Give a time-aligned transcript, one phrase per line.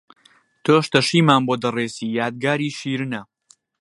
[0.65, 3.21] تۆش تەشیمان بۆ دەڕێسی یادگاری شیرنە